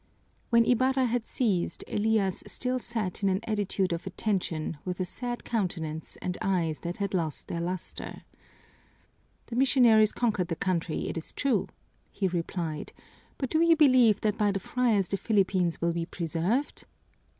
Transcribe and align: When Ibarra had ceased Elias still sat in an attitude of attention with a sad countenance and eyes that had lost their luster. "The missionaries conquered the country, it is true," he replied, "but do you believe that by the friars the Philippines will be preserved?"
When 0.49 0.65
Ibarra 0.65 1.05
had 1.05 1.27
ceased 1.27 1.83
Elias 1.87 2.43
still 2.47 2.79
sat 2.79 3.21
in 3.21 3.29
an 3.29 3.39
attitude 3.45 3.93
of 3.93 4.07
attention 4.07 4.79
with 4.83 4.99
a 4.99 5.05
sad 5.05 5.43
countenance 5.43 6.17
and 6.23 6.39
eyes 6.41 6.79
that 6.79 6.97
had 6.97 7.13
lost 7.13 7.47
their 7.47 7.61
luster. 7.61 8.23
"The 9.45 9.55
missionaries 9.55 10.11
conquered 10.11 10.47
the 10.47 10.55
country, 10.55 11.07
it 11.07 11.19
is 11.19 11.31
true," 11.33 11.67
he 12.09 12.27
replied, 12.27 12.93
"but 13.37 13.51
do 13.51 13.61
you 13.61 13.75
believe 13.75 14.21
that 14.21 14.39
by 14.39 14.51
the 14.51 14.59
friars 14.59 15.07
the 15.09 15.17
Philippines 15.17 15.79
will 15.81 15.93
be 15.93 16.07
preserved?" 16.07 16.87